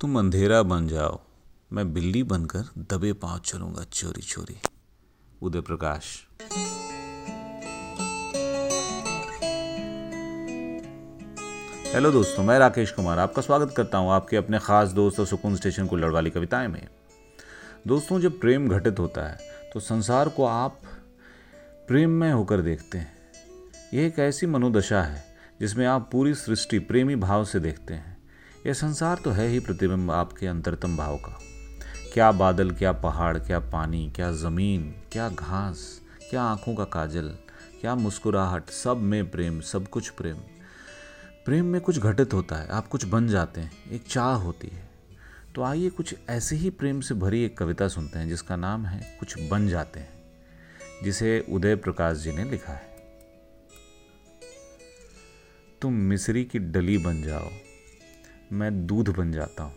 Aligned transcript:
तुम 0.00 0.18
अंधेरा 0.18 0.62
बन 0.62 0.86
जाओ। 0.88 1.18
मैं 1.72 1.92
बिल्ली 1.94 2.22
बनकर 2.22 2.64
दबे 2.90 3.12
पाँव 3.12 3.38
चलूँगा, 3.38 3.82
चोरी 3.82 4.22
चोरी। 4.22 4.56
उदय 5.42 5.60
प्रकाश। 5.60 6.04
हेलो 11.94 12.10
दोस्तों, 12.10 12.44
मैं 12.44 12.58
राकेश 12.58 12.90
कुमार 12.90 13.18
आपका 13.18 13.42
स्वागत 13.42 13.74
करता 13.76 13.98
हूँ 13.98 14.10
आपके 14.10 14.36
अपने 14.36 14.58
खास 14.58 14.88
दोस्त 14.88 15.20
और 15.20 15.26
सुकून 15.26 15.56
स्टेशन 15.56 15.86
को 15.86 15.96
लड़वाली 15.96 16.30
कविताएँ 16.30 16.68
में। 16.68 16.86
दोस्तों, 17.86 18.20
जब 18.20 18.38
प्रेम 18.40 18.68
घटित 18.68 18.98
होता 18.98 19.28
है 19.28 19.38
तो 19.72 19.80
संसार 19.80 20.28
को 20.28 20.44
आप 20.44 20.80
प्रेम 21.88 22.10
में 22.10 22.30
होकर 22.32 22.60
देखते 22.60 22.98
हैं। 22.98 23.16
यह 23.94 24.06
एक 24.06 24.18
ऐसी 24.18 24.46
मनोदशा 24.46 25.02
है 25.02 25.24
जिसमें 25.60 25.84
आप 25.86 26.08
पूरी 26.12 26.34
सृष्टि 26.34 26.78
प्रेमी 26.78 27.16
भाव 27.16 27.44
से 27.44 27.60
देखते 27.60 27.94
हैं। 27.94 28.17
यह 28.68 28.74
संसार 28.74 29.16
तो 29.16 29.30
है 29.30 29.48
ही 29.48 29.60
प्रतिबिंब 29.60 30.10
आपके 30.10 30.46
अंतरतम 30.46 30.96
भाव 30.96 31.16
का। 31.16 31.38
क्या 32.14 32.32
बादल, 32.32 32.70
क्या 32.70 32.92
पहाड़, 32.92 33.38
क्या 33.38 33.58
पानी, 33.58 34.12
क्या 34.16 34.32
ज़मीन, 34.32 34.94
क्या 35.12 35.28
घास, 35.28 36.00
क्या 36.30 36.42
आँखों 36.42 36.74
का 36.74 36.84
काजल, 36.84 37.28
क्या 37.80 37.94
मुस्कुराहट, 37.94 38.70
सब 38.70 38.96
में 38.96 39.30
प्रेम, 39.30 39.60
सब 39.60 39.88
कुछ 39.88 40.08
प्रेम। 40.08 40.36
प्रेम 41.44 41.64
में 41.64 41.80
कुछ 41.80 41.98
घटित 41.98 42.34
होता 42.34 42.56
है, 42.56 42.68
आप 42.68 42.88
कुछ 42.88 43.04
बन 43.04 43.28
जाते 43.28 43.60
हैं, 43.60 43.72
एक 43.90 44.04
चाह 44.08 44.34
होती 44.34 44.68
है। 44.68 44.88
तो 45.54 45.62
आइए 45.62 45.90
कुछ 45.90 46.14
ऐसे 46.28 46.56
ही 46.56 46.70
प्रेम 46.70 47.00
से 47.00 47.14
भरी 47.14 47.44
एक 47.44 47.58
कविता 47.58 47.88
सुनते 47.88 48.18
हैं, 48.18 48.28
जिसका 48.28 48.56
नाम 48.56 48.86
है 48.86 49.16
कुछ 49.20 49.48
बन 49.48 49.68
जाते 49.68 50.00
हैं, 50.00 50.12
जिसे 51.04 51.46
उदय 51.50 51.76
प्रकाश 51.76 52.16
जी 52.16 52.32
ने 52.32 52.44
लिखा 52.44 52.72
है। 52.72 52.96
तुम 55.82 55.92
मिस्री 55.92 56.44
की 56.44 56.58
डली 56.58 56.98
बन 56.98 57.22
जाओ 57.22 57.50
मैं 58.52 58.86
दूध 58.86 59.08
बन 59.08 59.32
जाता 59.32 59.62
हूँ। 59.62 59.74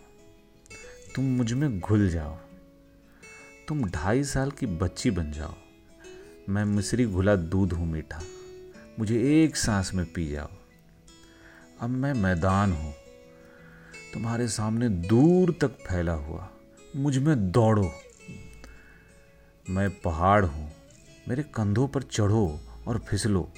तुम 1.15 1.25
मुझमें 1.25 1.79
घुल 1.79 2.09
जाओ। 2.09 2.37
तुम 3.67 3.85
ढाई 3.85 4.23
साल 4.23 4.51
की 4.51 4.65
बच्ची 4.65 5.11
बन 5.11 5.31
जाओ। 5.31 5.53
मैं 6.49 6.65
मिस्री 6.65 7.05
घुला 7.05 7.35
दूध 7.35 7.73
हूँ 7.73 7.87
मीठा। 7.87 8.21
मुझे 8.99 9.43
एक 9.43 9.55
सांस 9.55 9.93
में 9.93 10.13
पी 10.13 10.31
जाओ। 10.31 10.49
अब 11.81 11.89
मैं 11.89 12.13
मैदान 12.13 12.71
हूँ। 12.71 12.93
तुम्हारे 14.13 14.47
सामने 14.47 14.89
दूर 14.89 15.57
तक 15.61 15.67
फैला 15.67 16.13
हुआ। 16.13 16.49
मुझमें 16.95 17.51
दौड़ो। 17.51 17.91
मैं 19.69 19.89
पहाड़ 19.89 20.45
हूँ। 20.45 20.71
मेरे 21.29 21.43
कंधों 21.43 21.87
पर 21.87 22.03
चढ़ो 22.03 22.59
और 22.87 22.99
फिसलो। 22.99 23.51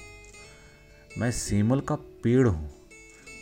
मैं 1.18 1.30
सीमल 1.30 1.80
का 1.80 1.94
पेड़ 1.94 2.48
हूँ। 2.48 2.83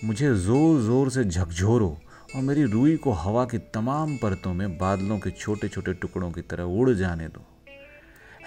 मुझे 0.04 0.34
ज़ोर 0.34 0.80
ज़ोर 0.80 1.10
से 1.10 1.24
झकझोरो 1.24 1.88
और 2.36 2.42
मेरी 2.42 2.64
रूई 2.64 2.96
को 2.96 3.12
हवा 3.12 3.44
की 3.44 3.58
तमाम 3.58 4.16
परतों 4.16 4.54
में 4.54 4.78
बादलों 4.78 5.18
के 5.18 5.30
छोटे 5.30 5.68
छोटे 5.68 5.92
टुकड़ों 5.92 6.30
की 6.32 6.40
तरह 6.40 6.62
उड़ 6.62 6.90
जाने 6.90 7.28
दो। 7.28 7.44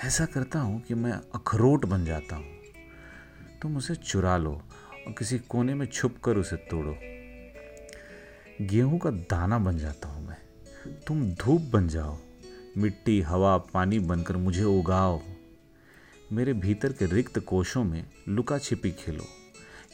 ऐसा 0.03 0.25
करता 0.25 0.59
हूँ 0.59 0.81
कि 0.81 0.93
मैं 0.93 1.11
अखरोट 1.11 1.85
बन 1.85 2.05
जाता 2.05 2.35
हूँ। 2.35 2.45
तुम 3.61 3.77
उसे 3.77 3.95
चुरा 3.95 4.37
लो 4.37 4.51
और 5.07 5.13
किसी 5.13 5.39
कोने 5.39 5.73
में 5.73 5.85
छुप 5.85 6.15
कर 6.23 6.37
उसे 6.37 6.55
तोड़ो। 6.55 6.97
गेहूँ 8.61 8.99
का 8.99 9.09
दाना 9.09 9.59
बन 9.59 9.77
जाता 9.77 10.07
हूँ 10.07 10.27
मैं। 10.27 10.37
तुम 11.07 11.23
धूप 11.31 11.61
बन 11.61 11.87
जाओ। 11.87 12.17
मिट्टी, 12.77 13.21
हवा, 13.21 13.57
पानी 13.57 13.99
बनकर 13.99 14.37
मुझे 14.37 14.63
उगाओ। 14.63 15.21
मेरे 16.31 16.53
भीतर 16.53 16.93
के 16.93 17.05
रिक्त 17.05 17.39
कोशों 17.39 17.83
में 17.83 18.03
लुका 18.27 18.57
छिपी 18.57 18.91
खेलो 18.91 19.25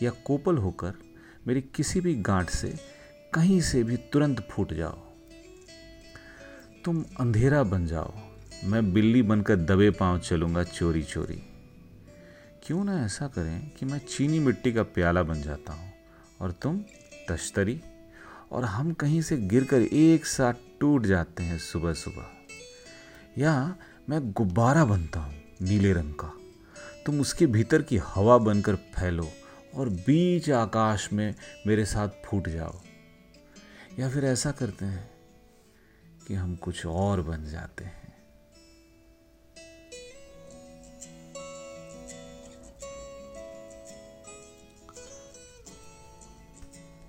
या 0.01 0.11
कोपल 0.11 0.57
होकर 0.57 1.10
मेरी 1.47 1.61
किसी 1.75 2.01
भी 2.01 2.13
गांठ 2.15 2.49
से 2.49 2.73
कहीं 3.33 3.59
से 3.61 3.83
भी 3.83 3.97
तुरंत 4.13 4.39
फूट 4.49 4.73
जाओ। 4.73 4.97
तुम 6.85 7.03
अंधेरा 7.19 7.63
बन 7.63 7.85
जाओ। 7.87 8.13
मैं 8.63 8.93
बिल्ली 8.93 9.21
बनकर 9.21 9.55
दबे 9.55 9.89
पाँव 9.89 10.19
चलूँगा 10.19 10.63
चोरी 10.63 11.03
चोरी 11.03 11.41
क्यों 12.63 12.83
ना 12.83 13.05
ऐसा 13.05 13.27
करें 13.27 13.69
कि 13.69 13.85
मैं 13.85 13.99
चीनी 13.99 14.39
मिट्टी 14.39 14.73
का 14.73 14.83
प्याला 14.83 15.23
बन 15.23 15.41
जाता 15.41 15.73
हूँ 15.73 15.91
और 16.41 16.51
तुम 16.51 16.79
तश्तरी 17.29 17.79
और 18.51 18.65
हम 18.65 18.93
कहीं 18.93 19.21
से 19.21 19.37
गिरकर 19.37 19.81
एक 19.81 20.25
साथ 20.25 20.53
टूट 20.79 21.05
जाते 21.05 21.43
हैं 21.43 21.57
सुबह 21.57 21.93
सुबह 21.93 23.41
या 23.41 23.75
मैं 24.09 24.31
गुब्बारा 24.31 24.85
बनता 24.85 25.19
हूँ 25.19 25.35
नीले 25.61 25.93
रंग 25.93 26.13
का। 26.13 26.31
तुम 27.05 27.19
उसके 27.21 27.45
भीतर 27.47 27.81
की 27.81 27.97
हवा 28.05 28.37
बनकर 28.37 28.75
फैलो। 28.75 29.29
और 29.75 29.89
बीच 29.89 30.49
आकाश 30.49 31.13
में 31.13 31.35
मेरे 31.67 31.85
साथ 31.85 32.09
फूट 32.25 32.49
जाओ। 32.49 32.81
या 33.99 34.09
फिर 34.09 34.25
ऐसा 34.25 34.51
करते 34.51 34.85
हैं 34.85 35.11
कि 36.27 36.33
हम 36.33 36.55
कुछ 36.55 36.85
और 36.85 37.21
बन 37.21 37.45
जाते 37.45 37.83
हैं। 37.83 38.10